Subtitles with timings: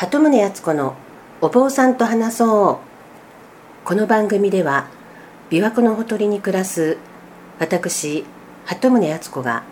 [0.00, 0.94] 鳩宗敦子の
[1.42, 3.84] お坊さんと話そう。
[3.86, 4.88] この番組では
[5.50, 6.96] 琵琶湖のほとりに暮らす
[7.58, 8.24] 私
[8.64, 9.62] 鳩宗敦子が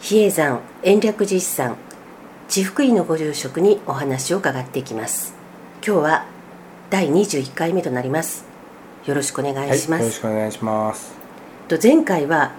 [0.00, 1.78] 比叡山延暦寺一山
[2.46, 5.32] 地福井のご住職にお話を伺っていきます。
[5.82, 6.26] 今日は
[6.90, 8.44] 第21回目となります。
[9.06, 11.14] よろしくお願いします、はい、よろしくお願いします。
[11.68, 12.52] と前回は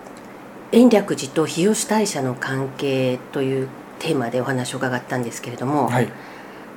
[0.72, 3.70] 延暦寺と日吉大社の関係という
[4.00, 6.12] テーマでお話を伺ったんですけれども、はい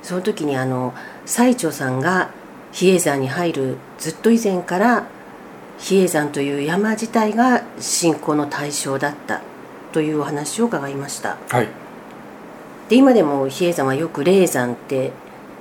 [0.03, 0.93] その時にあの
[1.25, 2.29] 最澄さんが
[2.71, 5.05] 比叡山に入るずっと以前から
[5.79, 9.41] 比叡山という山自体が信仰の対象だった
[9.91, 11.37] というお話を伺いました。
[11.49, 11.67] はい。
[12.89, 15.11] で今でも比叡山はよく霊山って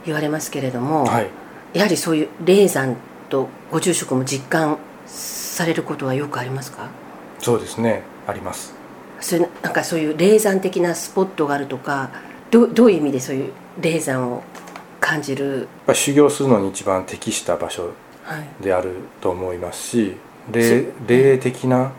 [0.04, 1.28] 言われますけれども、はい。
[1.72, 2.96] やはりそういう霊山
[3.28, 6.88] とご住職も実感されることはよくありますか？
[7.38, 8.02] そうですね。
[8.26, 8.74] あります。
[9.20, 12.10] それなんかそういう霊山的なスポットがあるとか
[12.52, 14.42] どどういう意味でそういう霊山を
[15.00, 17.90] 感じる、や修行するのに一番適した場所
[18.22, 20.16] はい、であると思いますし
[20.52, 21.90] 霊霊的な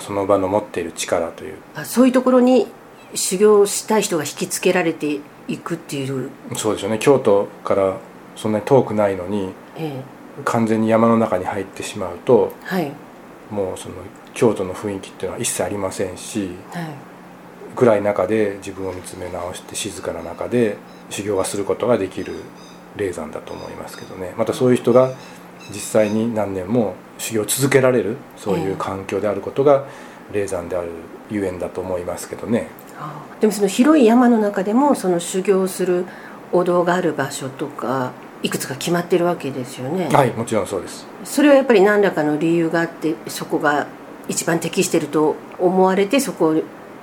[0.00, 1.56] その場の持っている力という。
[1.74, 2.66] あそういうところに
[3.14, 6.98] 修行したい人が引きつけられていくっていう、そうですよね。
[6.98, 7.98] 京都から
[8.34, 10.02] そんなに遠くないのにえ
[10.44, 12.92] 完全に山の中に入ってしまうとえはい。
[13.50, 13.96] もうその
[14.32, 17.07] 京都の雰囲気っていうのは一切ありませんしはい
[17.76, 20.76] 暗い中で自分を見つめ直して静かな中で
[21.10, 22.34] 修行はすることができる
[22.96, 24.34] 霊山だと思いますけどね。
[24.36, 25.12] またそういう人が
[25.70, 29.84] 実際に何年も修行を続けられるそういう環境であることが
[30.32, 30.90] 霊山である
[31.30, 32.68] ゆえんだと思いますけどね。
[32.98, 36.04] あでもその広い山の中でもその修行する
[36.52, 41.06] お堂がある場所とかいくつか決まってるわけですよね、はいもちろんそうです。
[41.24, 43.86] それはやっぱり何らかの理由があってそこが
[44.28, 46.54] 一番適してると思われてそこ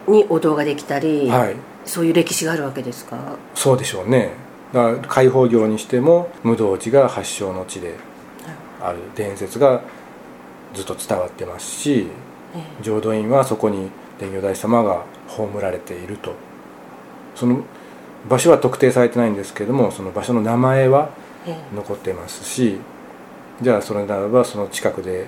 [0.08, 1.56] にお堂ができたり、はい。
[1.86, 3.38] そういう歴史があるわけですか？
[3.54, 4.32] そうでしょうね。
[4.74, 7.96] だから開放業にしても無道寺が発祥の地で
[8.82, 9.82] ある伝説が
[10.74, 12.08] ずっと伝わってますし
[12.56, 16.34] え浄土院はそこに伝如大様が葬られていると。
[17.36, 17.64] その
[18.28, 21.10] 場所は特定されてないんですけれどもその場所の名前は
[21.76, 22.80] 残ってますし
[23.62, 25.28] じゃあそれならばその近くで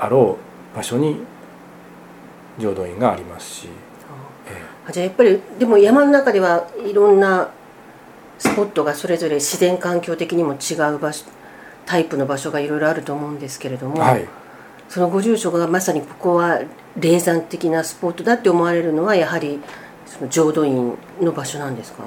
[0.00, 0.36] あろ
[0.74, 1.20] う場所に
[2.58, 3.68] 浄土院がありますし、
[4.46, 7.50] えあじゃあやっぱりでも山の中ではいろんな
[8.38, 11.24] スポットがそれぞれ自然環境的にも違う場所
[11.86, 14.28] タイプの場所がいろいろあると思うんですけれども、えはい。
[14.88, 16.60] そのご住職がまさにここは
[17.00, 19.60] 霊山的なスポットだって思われるのはやはり
[20.04, 22.04] その浄土院の場所なんですか？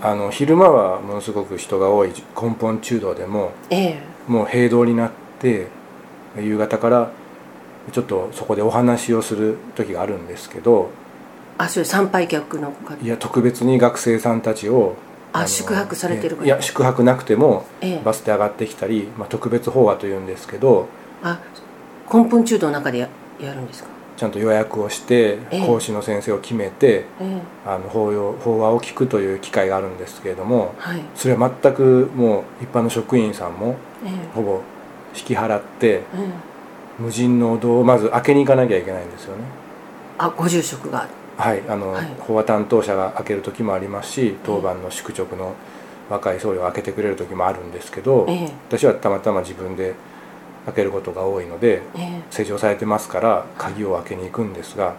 [0.00, 4.02] あの昼間はものすごく人が多い根本中道でもええ。
[4.26, 5.68] もう平道になって
[6.36, 7.10] 夕方から
[7.90, 10.90] ちょっとそこでお話をする時があるんですけど
[11.58, 12.94] あそう参拝客の方。
[13.02, 14.96] いや特別に学生さんたちを
[15.34, 16.44] のあ宿泊されてる方。
[16.44, 18.00] いや宿泊なくてもええ。
[18.04, 20.88] バスで上がってきたり、まあ、特別法話というんですけど
[21.22, 21.40] あ
[22.12, 23.08] 根本中道の中でや
[23.40, 23.88] やるんですか？
[24.16, 25.66] ちゃんと予約をしてええ。
[25.66, 27.40] 講師の先生を決めてええ。
[27.66, 31.02] あの法要法話を聞くという機会があるんですけれどもはい。
[31.14, 34.10] それは全くもう一般の職員さんもええ。
[34.34, 34.60] ほぼ
[35.14, 36.51] 引き払ってええ
[36.98, 39.44] 無人のお堂をまず開けに行かなきゃいけないんですよね。
[40.18, 41.08] あご住職が。
[41.36, 42.06] はいあの、はい。
[42.20, 45.54] 法話担当者が開ける時もありますし当番の宿直の
[46.10, 48.50] 若い僧侶が開けてくれる時もあるんですけど、ええ。
[48.68, 49.94] 私はたまたま自分で
[50.66, 52.22] 開けることが多いのでええ。
[52.30, 54.96] 施錠されてますから鍵を開けに行くんですがはい。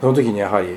[0.00, 0.76] その時にやはり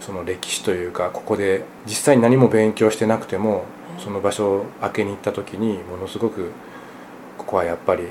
[0.00, 3.64] その歴史というかここで実際に何も勉強してなくても
[3.98, 6.50] その場所を開けに行った時にものすごく
[7.38, 8.04] ここはやっぱり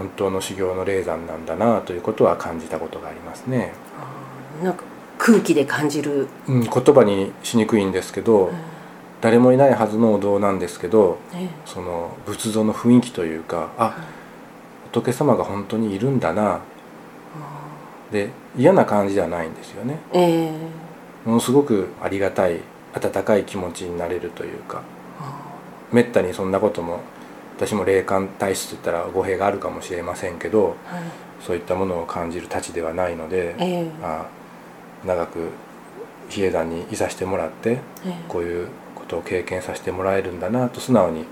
[0.00, 3.74] 本当の修行の霊山なんだなということは感じたことがありますね。
[4.00, 4.84] あなんか
[5.18, 8.50] 空気で感じる、うん、言葉にしにくいんですけど、
[9.20, 11.48] 誰もいないはずのお堂なんですけどええ。
[11.66, 14.08] その仏像の雰囲気というかあ
[14.90, 16.60] 仏様が本当にいるんだな。
[18.10, 19.98] で嫌な感じではないんですよね。
[20.14, 20.52] ええ。
[21.26, 22.60] ものすごくありがたい
[22.94, 24.82] 温かい気持ちになれるというか
[25.92, 27.00] めったにそんなことも
[27.60, 30.76] 私も霊感体質といったら語弊があるかもしれませんけどはい。
[31.44, 33.90] そういったものを感じるたちではないので、ええ。
[34.02, 34.26] あ
[35.06, 35.48] 長く
[36.28, 38.14] 比叡山にいさせてもらってええ。
[38.28, 41.24] こういうことを経験させてもらえるんだなと素直に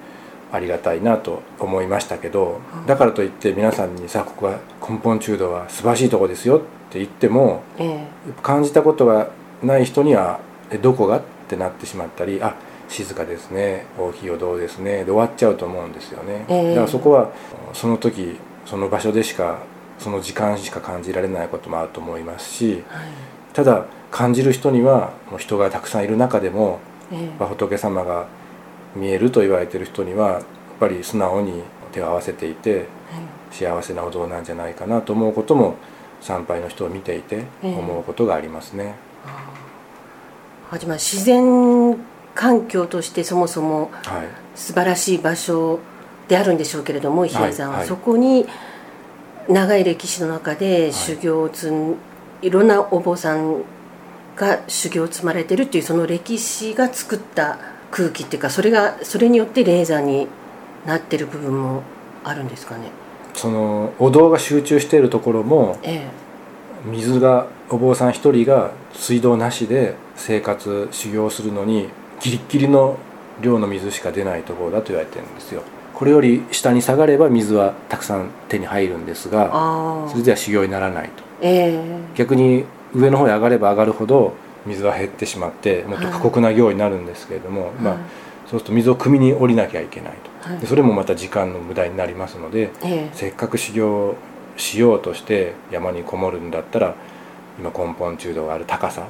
[0.53, 6.61] ありがたいなと思いましたけどうんだからといって皆さんにさあここは根本中道は素晴らしいとこですよっ
[6.91, 8.07] て言ってもええ。
[8.43, 9.31] 感じたことが
[9.63, 10.41] ない人には
[10.71, 12.55] 「えどこが?」ってなってしまったり「あ
[12.89, 13.87] 静かですね。
[13.99, 16.45] 大きいお堂ですね」で終わっちゃうと思うんですよね。
[16.49, 16.69] ええ。
[16.71, 17.31] だからそこは
[17.73, 19.59] その時その場所でしか
[19.99, 23.09] その時間しか感じられないこともあると思いますしはい。
[23.53, 26.79] ただ感じる人にはもう人がたくさんいる中でも
[27.13, 27.31] ええ。
[27.39, 28.27] まあ仏様が
[28.97, 30.43] 見えると言われてる人にはやっ
[30.81, 31.63] ぱり素直に
[31.93, 32.87] 手を合わせていて
[33.51, 35.75] 幸せなお堂なんじゃないかなと思うことも
[36.21, 38.95] 参拝の人を見ていて思うことがありますね。
[40.71, 41.97] はじま自然
[42.35, 44.29] 環境としてそもそもはい。
[44.55, 45.79] 素晴らしい場所
[46.27, 48.47] であるんでしょうけれども比叡山は、はいそこに
[49.49, 51.97] 長い歴史の中で修行を積ん、
[52.43, 53.63] い、ろんなお坊さん
[54.37, 57.59] が修行を積まれてるっていうその歴史が作った
[57.91, 60.29] 空気っていうかそれがそれによって霊山に
[60.87, 61.83] なってる部分も
[62.25, 62.91] あるんですかね？
[63.33, 66.07] そのお堂が集中しているところもえ。
[66.85, 71.89] 水がお坊さん一人が水道なしで生活修行するのに
[72.21, 72.99] ギリッギリの
[73.41, 75.63] 量の水しか出ないところだと言われてるんですよ。
[75.95, 81.25] これより下に下がれば水はたくさん手に入るんですえ、がああそれでは修行にならないと。
[81.41, 81.81] ええ。
[82.15, 84.35] 逆に上の方へ上がれば上がるほど
[84.65, 88.03] 水は減ってしまってもっと過酷な行になるんですけれども、まあはい
[88.49, 90.61] そうすると水を汲みに降りなきゃいけないと、はい。
[90.61, 93.11] でそれもまた時間の無駄になりますのでええ。
[93.13, 94.17] せっかく修行
[94.57, 96.95] しようとして山にこもるんだったら
[97.59, 99.03] 今根本中道がある高さ。
[99.03, 99.09] は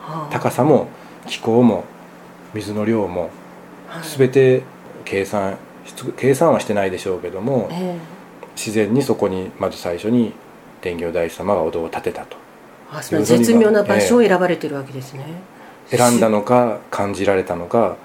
[0.00, 0.28] あ。
[0.32, 0.88] 高さも
[1.26, 1.84] 気候も
[2.54, 3.30] 水の量も
[3.88, 4.18] はい。
[4.18, 4.62] 全て
[5.04, 5.56] 計算
[6.16, 7.98] 計算はしてないでしょうけどもええ。
[8.56, 10.32] 自然にそこにまず最初に
[10.80, 12.36] 天行大師様がお堂を建てたと。
[12.92, 15.24] あその絶妙な場所を選ばれてるわけですね。
[15.88, 17.96] 選んだのか感じられたのか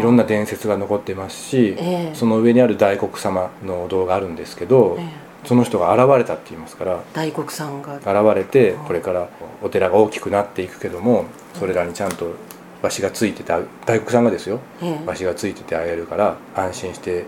[0.00, 2.14] いろんな伝説が残ってますしええ。
[2.14, 5.28] その上にある大黒様のお堂があるんですけどええ。
[5.46, 7.96] その人が現れたって言いますから大黒さんが。
[7.96, 9.28] 現れてこれから
[9.62, 12.32] お寺が大きくなっていくけどもそれらにちゃんと
[12.82, 13.52] 場所がついてて
[13.86, 15.04] 大黒さんがですよええ。
[15.04, 17.26] 場所がついててあげるから安心して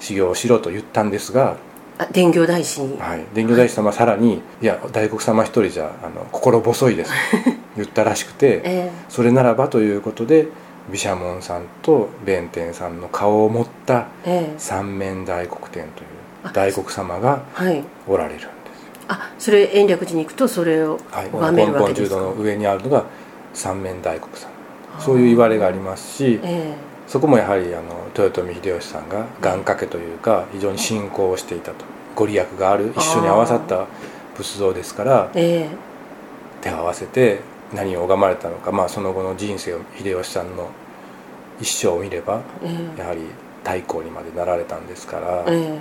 [0.00, 1.56] 修行をしろと言ったんですが、
[1.98, 7.10] あ伝行大師に、はい、伝行大師様はさらに「いや大黒様一人じゃあの心細いです」
[7.44, 10.46] と 言ったらしくてえそれならばということで
[10.90, 14.50] 毘沙門さんと弁天さんの顔を持ったええ。
[14.50, 16.06] え三面大黒天という
[16.44, 17.82] あ大黒様がはい。
[18.06, 18.42] おられるんです。
[18.44, 18.50] よ。
[19.08, 23.04] あそれ延暦寺に行くとそれをはい、拝めるわけですか、根本中道の上にあるのが
[23.54, 24.47] 三面大黒様
[24.98, 26.74] そういう言われがありますしえ
[27.08, 31.84] そこもやはりあの豊臣秀吉さんが願掛けというか非常に信仰をしていたと。
[32.14, 33.86] ご利益がある一緒に合わさった
[34.34, 35.68] 仏像ですからええ。
[36.60, 37.40] 手を合わせて
[37.72, 40.68] 何を拝まれたのか、まあ、その後の人生を秀吉さんの
[41.60, 43.00] 一生を見ればええ。
[43.00, 43.20] やはり
[43.62, 45.78] 太閤にまでなられたんですからえ。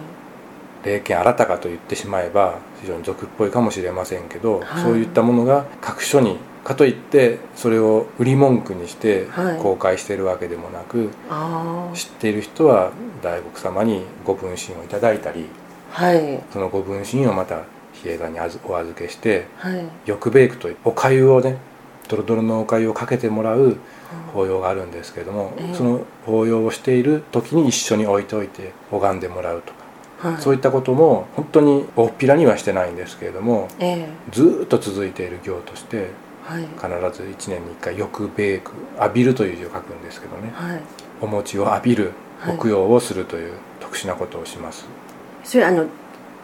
[0.85, 4.83] 霊剣新たかと言ってしまえば非常に俗っぽいかもしれませんけど、はい。
[4.83, 6.37] そういったものが各所に
[6.67, 9.57] かといってそれを売り文句にしてはい。
[9.57, 12.91] 公開しているわけでもなく、あ知っている人は
[13.23, 15.45] 大黒様にご分身をいただいたり
[15.93, 16.43] あはい。
[16.51, 19.85] そのご分身をまた比叡山にあずお預けしてはい。
[20.05, 21.57] 欲ベイクというお粥をね
[22.09, 23.77] ドロドロのお粥をかけてもらう
[24.33, 25.73] 法要があるんですけれども、ええ。
[25.73, 29.71] その法要をしている時に一緒に置いておいて拝んでもらうと
[30.21, 30.41] か、はい。
[30.41, 34.09] そういったことも本当に大っぴらにはしてないんですけれどもええ。
[34.31, 36.61] ずーっと続いている行としてはい。
[36.61, 40.51] 必ず1年に1回欲ベイク浴びるという字を書くんですけどね。
[40.53, 40.81] はい。
[41.21, 42.13] お餅を浴びる
[42.61, 44.85] 供養をするという特殊なことをします、
[45.43, 45.87] それあの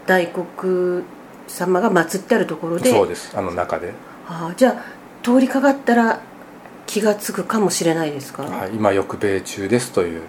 [0.05, 1.03] 大黒
[1.47, 2.91] 様が祀ってあるところで。
[2.91, 3.38] そうです。
[3.38, 3.94] あの中で、
[4.27, 4.83] ああじゃあ
[5.23, 6.19] 通りかかったら
[6.85, 10.21] 気がつくかもしれないですか、はい、今欲米中ですという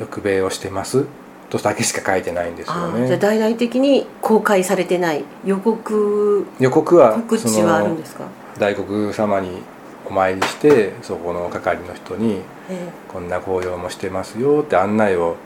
[0.00, 1.04] 欲米をしてます。
[1.48, 8.24] とだけしか書いてないんですよああじゃあね大々的に公開されてない予告予告は告知はあるんですか？
[8.58, 9.62] 大黒様に
[10.08, 15.36] お参りしてそこの係の人にえこんな紅葉もしてますよって案内を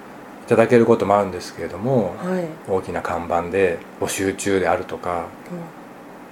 [0.46, 5.26] いただけることもあるんですけれどもえはい、大きな看板で募集中であるとか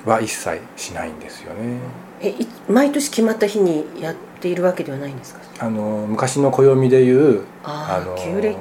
[0.04, 1.78] は一切しないんですよね。
[2.20, 5.40] えい毎年決まった日にやっているわけではないんですか？
[5.60, 8.58] あの昔の暦でいうあの旧暦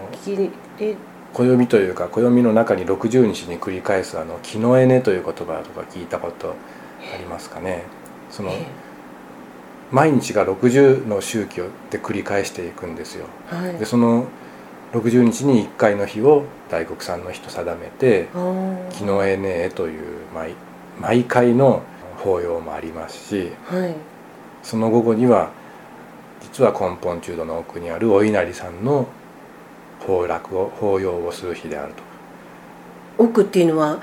[0.78, 0.96] で。
[1.34, 6.56] 暦というか暦の中に60日に繰り返すあの「木のエネ」という言葉とか聞いたこと
[7.14, 7.84] ありますかね
[8.30, 8.66] そのえ
[9.92, 13.26] 毎日が60の周期で繰り返していくんですよ。
[13.52, 13.78] えはい。
[13.78, 14.26] でその
[14.94, 20.02] 60日に1回の日を大黒さんの日と定めてああ「木のエネ」という
[20.34, 20.54] 毎
[21.00, 21.82] 毎回の
[22.18, 23.96] 法要もありますしはい。
[24.64, 25.50] その午後には
[26.42, 29.08] 実は根本中道の奥にあるお稲荷さんの
[30.00, 32.04] 法楽を法要をする日であると。
[33.18, 34.00] 奥っていうのは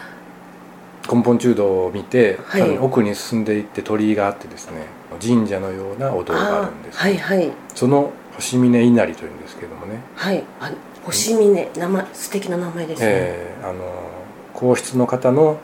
[1.10, 2.78] 根本中道を見て、はい。
[2.78, 4.86] 奥に進んでいって鳥居があってですね
[5.20, 7.52] 神社のようなお堂があるんです、はいはい。
[7.74, 10.42] その星峰稲荷というんですけどもね、はい。
[10.60, 10.72] あ
[11.04, 14.14] 星峰名前素敵な名前ですね、えーあの
[14.54, 15.58] 皇室の方の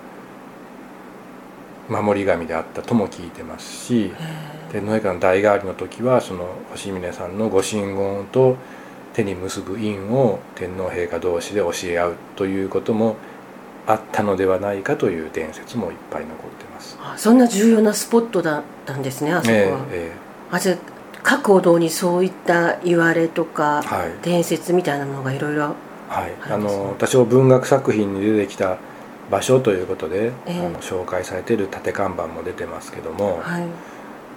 [1.88, 8.56] 守り神であったとも聞いてますしへ天皇陛下の代替わりの時はその星峰さんのご神言と
[9.12, 13.16] 手に結ぶ印を天皇陛下同士で教え合うということも
[13.92, 16.99] あったのではないかという伝説もいっぱい残ってます。
[17.00, 20.76] あそんな重要なスポットだったんですねあそこは、えええあじゃあ
[21.23, 24.12] 各お堂にそういった言われとか、はい。
[24.23, 25.75] 伝説みたいなのがいろいろ
[26.11, 28.78] えはい、あの多少文学作品に出てきた
[29.30, 30.66] 場所ということで、ええ。
[30.66, 33.62] あの紹介されている縦看板も出てますけども、はい。
[33.62, 33.70] ま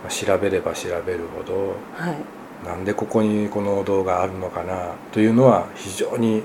[0.07, 2.17] あ調べれば調べるほどはい。
[2.65, 6.43] なんでここにこのお堂があるのかなというのは非常に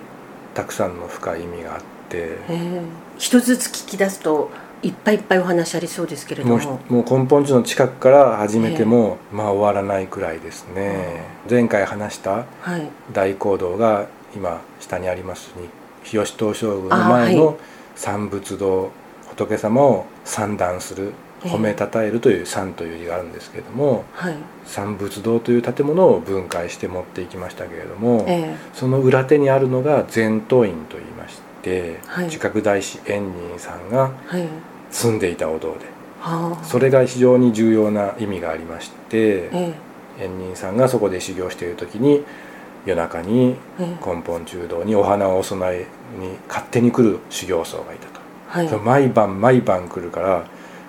[0.54, 2.82] たくさんの深い意味があってええ
[3.18, 4.50] 一つずつ聞き出すと
[4.82, 6.80] いっぱいいっぱいお話ありそうですけれども。
[6.88, 12.88] もう根本地の近くから始めても、まあ終わらないくらいですね、前回話したはい。
[13.12, 15.68] 大講堂が今下にありますに
[16.04, 17.54] 日吉東照宮のあ前のは
[17.96, 18.90] 三仏堂、
[19.30, 21.12] 仏様を三段する
[21.44, 21.50] ええ。
[21.50, 24.34] 褒めたたえるという三という字があるんですけれどもはい。
[24.64, 31.47] 三仏堂という建物を分解して持っていきましたけれども、えその裏手にあるのが禅洞院といいまして、
[32.06, 32.24] はい。
[32.26, 34.12] 自覚大師円仁さんが
[34.90, 35.86] 住んでいたお堂で。
[36.20, 36.64] はあ。
[36.64, 39.74] それが非常に重要な意味がありましてえ
[40.20, 42.24] 円仁さんがそこで修行している時に
[42.86, 43.84] 夜中にええ。
[43.84, 45.86] え根本中堂にお花をお供え
[46.18, 48.68] に勝手に来る修行僧がいたと、はい。
[48.80, 50.44] 毎晩毎晩来るから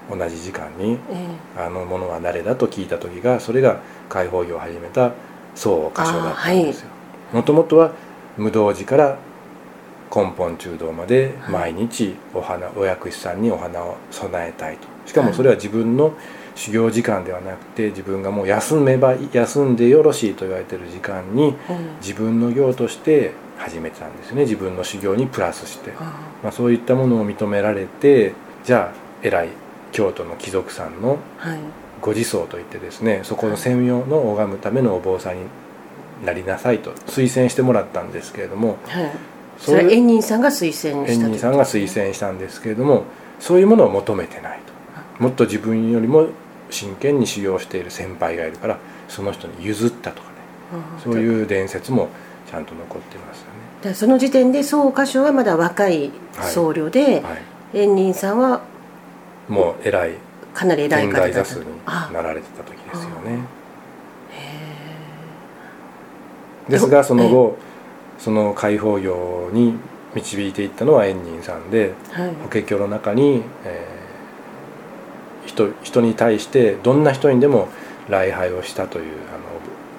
[0.10, 5.12] 同じ時間にえあの者は誰だと聞いた時がそれが開放業を始めた
[5.56, 6.88] 僧箇所だったんですよ。
[7.34, 7.92] もともとは
[8.38, 9.18] 無道寺から
[10.14, 14.88] 根本中堂まで毎日お花、お薬師さんにお花を供えたいと。
[15.06, 16.14] しかもそれは自分の
[16.56, 24.42] 修行時間ではなくて自分がもう休めば休んでよろしいと言われている時間にええ自分の行として始めてたんですよね。
[24.44, 26.04] 自分の修行にプラスして、あ
[26.44, 29.50] まあ、そういったものを認められてじゃあ偉い
[29.92, 31.60] 京都の貴族さんのはい。
[32.02, 35.42] ご自僧といってですねそこの専用の拝むためのお坊さんに
[36.26, 39.12] なりなさいと推薦してもらったんですけれどもはい
[39.60, 43.04] それは円仁さんが推薦した円仁さんが推薦したんですけれども
[43.40, 44.60] そういうものを求めてない
[45.18, 45.24] と。
[45.24, 46.28] もっと自分よりも
[46.70, 50.36] 真剣に修行している先輩がいるからその人に譲ったとかね。
[51.04, 52.10] そうういう伝説も
[52.50, 53.52] ちゃんと残ってますよね。
[53.82, 56.12] だその時点で総歌唱はまだ若い
[56.42, 57.34] 僧侶で、は
[57.74, 58.62] い、円仁さんは
[59.48, 60.14] もう偉い
[60.54, 63.40] かなり偉い天方だったにあなられてた時ですよね。
[66.68, 67.58] へですがその後
[68.20, 69.76] その解放業に
[70.14, 72.34] 導いていったのは円仁さんでえはい。
[72.44, 74.00] 法華経の中に、えー
[75.46, 77.70] 人人に対してどんな人にでも
[78.08, 79.06] 礼拝をしたという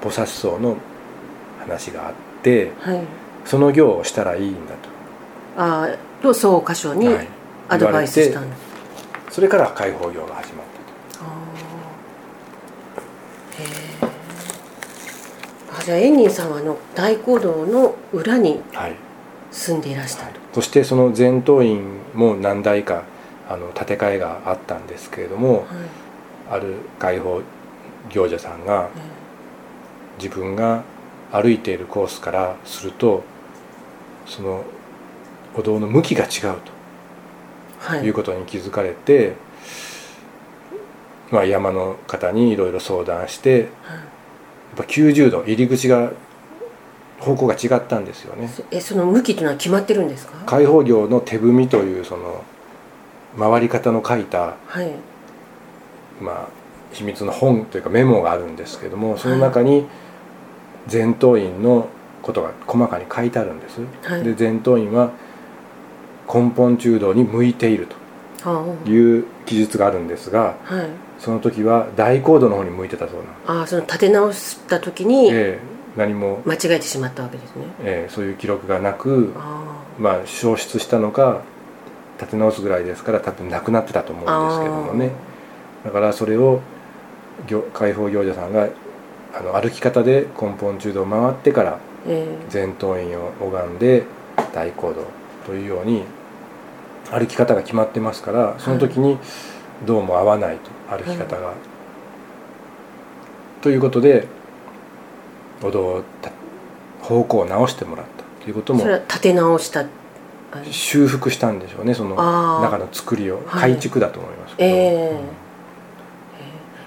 [0.03, 0.77] あの菩薩僧の
[1.59, 3.01] 話があってはい。
[3.45, 4.75] その行をしたらいいんだ
[5.57, 7.29] ああと総歌唱にはい。
[7.69, 8.57] アドバイスしたんだ、
[9.27, 10.67] とそれから解放業が始まっ
[11.11, 11.25] たと。
[11.25, 14.09] あーへえ
[15.73, 18.95] あじゃあ円仁さんはあの大講堂の裏にはい。
[19.51, 21.83] 住んでいらしたと、そしてその禅洞院
[22.15, 23.03] も何代か
[23.49, 25.67] あの建て替えがあったんですけれどもはい。
[26.49, 27.43] ある解放
[28.09, 29.01] 行者さんがえ
[30.23, 30.85] 自分が
[31.33, 33.25] 歩いているコースからすると
[34.27, 34.63] その
[35.57, 36.61] お堂の向きが違う
[37.89, 38.09] とい。
[38.11, 39.33] うことに気づかれて、
[41.33, 43.71] まあ、山の方にいろいろ相談して
[44.77, 46.13] ぱ90度入り口が
[47.19, 48.49] 方向が違ったんですよね。
[48.49, 50.33] そえその向きというのは決まってるんですか？
[50.47, 52.45] 開放業の手踏みというその
[53.39, 54.93] 回り方の書いたはい。
[56.21, 56.49] まあ、
[56.93, 59.87] 秘密の本というかメモがあるんですけどもその中に
[60.87, 61.89] 禅洞院の
[62.23, 64.25] ことが細かに書いてあるんです、はい。
[64.25, 65.13] で禅洞院は
[66.33, 67.87] 根本中道に向いている
[68.43, 68.65] あ。
[68.85, 70.89] という記述があるんですがあはい
[71.21, 73.61] その時は大高度の方に向いてたそうな。
[73.61, 77.65] ああその立て直した時にええ何も、間違えてしまったわけですね。
[77.85, 81.43] ええそういう記録がなく、あまあ、消失したのか
[82.19, 85.13] 立て直すぐらいですから多分なくなってたと思うんですけどもね。
[85.85, 86.61] だからそれを
[87.47, 88.69] 行解放行者さんが
[89.35, 91.79] あの歩き方で根本中道を回ってから
[92.53, 94.05] 前頭院を拝んで
[94.53, 95.07] 大行動
[95.47, 96.05] というように
[97.11, 99.19] 歩き方が決まってますからその時に
[99.87, 101.55] どうも合わないと歩き方が。
[103.63, 104.27] ということで
[105.63, 106.31] お堂をた
[107.03, 108.45] 方向を直してもらった。
[108.45, 108.81] ということも。
[108.81, 109.85] えそれは立て直した。
[110.71, 112.17] 修復したんでしょうねその
[112.61, 113.37] 中の作りを。
[113.47, 113.73] はい。
[113.73, 114.57] 改築だと思います。
[114.57, 114.79] けど、え。
[114.79, 115.19] えうん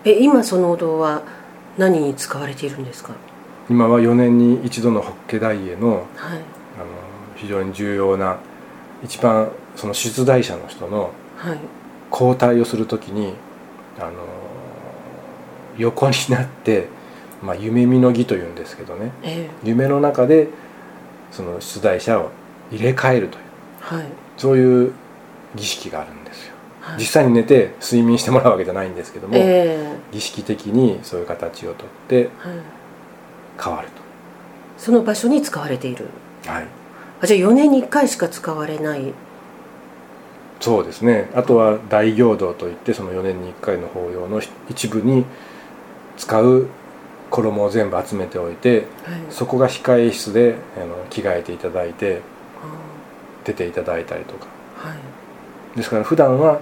[0.05, 1.21] え今そのお堂は
[1.77, 3.13] 何に使われているんですか？
[3.69, 5.99] 今は4年に一度の法華大会のはい。
[5.99, 6.41] あの
[7.37, 8.37] 非常に重要な
[9.03, 11.59] 一番その出題者の人のはい。
[12.11, 13.33] 交代をするときに
[13.99, 14.11] あの
[15.77, 16.87] 横になって
[17.43, 19.11] まあ、夢見の儀というんですけどね。
[19.21, 19.67] ええ。
[19.67, 20.47] 夢の中で
[21.29, 22.31] その出題者を
[22.71, 23.43] 入れ替えるという。
[23.81, 24.05] はい。
[24.37, 24.93] そういう
[25.53, 26.53] 儀式があるんですよ。
[26.79, 26.99] はい。
[26.99, 32.29] 実際に寝て睡眠してもらうわけじゃないんですけども、え儀式的にそういう形をとって
[33.61, 33.89] 変わる
[34.77, 36.07] その場所に使われている。
[36.43, 36.67] とはい。
[37.21, 39.13] あじゃあ4年に1回しか使われない
[40.63, 41.29] そうですね。
[41.35, 45.25] あとは大行道といってその4年に1回の法要の一部に
[46.15, 46.69] 使う
[47.29, 49.21] 衣を全部集めておいてはい。
[49.29, 52.21] そこが控え室であの着替えていただいて
[52.63, 52.67] あ
[53.43, 54.47] 出ていただいたりとか。
[54.85, 54.97] ーはい。
[55.75, 56.61] ですから普段は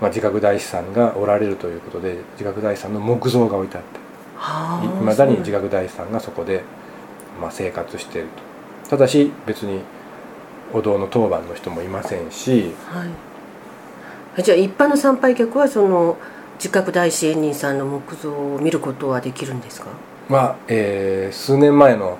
[0.00, 3.98] まあ、自覚大師さんがおられるということで自覚大師さんの木像が置いてあって
[4.36, 6.62] はいまだに自覚大師さんがそこで、
[7.38, 8.28] まあ、生活している
[8.84, 8.90] と。
[8.90, 9.82] ただし別に
[10.72, 13.04] お堂の当番の人もいませんしは
[14.38, 14.42] い。
[14.42, 16.16] じゃあ一般の参拝客はその
[16.54, 19.88] 自覚大師円仁さんの木像を見ることはできるんですか？
[20.28, 22.18] まあ、えー数年前の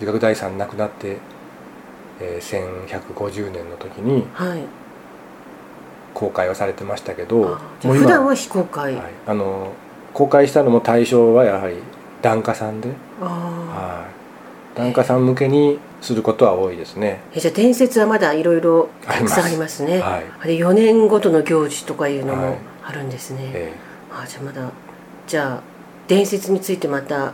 [0.00, 1.18] 自覚大師さん亡くなって、
[2.20, 4.60] えー1150年の時にはい。
[6.14, 9.72] 公開はされてましたけどあじゃあ普段は非公開、はい、あの
[10.12, 11.74] 公開したのも対象はやはり
[12.22, 14.23] 檀家さんで、あはい、
[14.74, 17.20] 檀家さん向けにすることは多いですね。
[17.36, 20.00] あじゃあ伝説はまだいろいろたくさんありますね。
[20.00, 20.24] はい。
[20.40, 22.74] あれ4年ごとの行事とかいうのもはい。
[22.86, 23.72] あるんですね、え
[24.10, 24.70] ああじゃあまだ
[25.26, 25.62] じゃあ
[26.06, 27.32] 伝説についてまた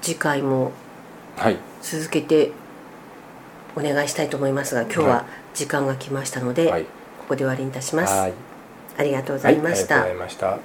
[0.00, 2.50] 次回もーはい、続けて
[3.76, 6.88] お願いしたいと思いますが今日はは時間が来ましたので、はい、こ
[7.28, 8.32] こで終わりにいたします、はい、
[8.96, 10.58] ありがとうござはいい、ました、ありがとうございました。